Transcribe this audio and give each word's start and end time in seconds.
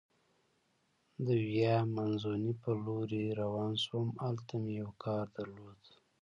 د 1.25 1.27
ویا 1.49 1.75
مانزوني 1.93 2.53
په 2.61 2.71
لورې 2.85 3.23
روان 3.41 3.71
شوم، 3.83 4.07
هلته 4.23 4.53
مې 4.61 4.71
یو 4.81 4.91
کار 5.03 5.25
درلود. 5.37 5.81